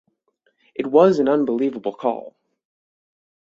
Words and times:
It 0.73 0.87
was 0.87 1.19
an 1.19 1.29
unbelievable 1.29 1.93
call. 1.93 2.35